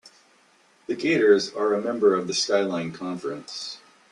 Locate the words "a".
1.75-1.79